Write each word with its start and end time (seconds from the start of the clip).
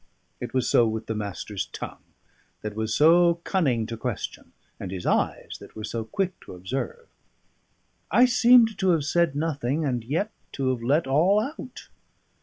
It 0.39 0.55
was 0.55 0.67
so 0.67 0.87
with 0.87 1.05
the 1.05 1.13
Master's 1.13 1.67
tongue, 1.67 2.01
that 2.63 2.73
was 2.75 2.91
so 2.91 3.35
cunning 3.43 3.85
to 3.85 3.95
question; 3.95 4.51
and 4.79 4.89
his 4.89 5.05
eyes, 5.05 5.57
that 5.59 5.75
were 5.75 5.83
so 5.83 6.05
quick 6.05 6.39
to 6.39 6.55
observe. 6.55 7.07
I 8.09 8.25
seemed 8.25 8.79
to 8.79 8.89
have 8.93 9.05
said 9.05 9.35
nothing, 9.35 9.85
and 9.85 10.03
yet 10.03 10.31
to 10.53 10.69
have 10.69 10.81
let 10.81 11.05
all 11.05 11.39
out. 11.39 11.89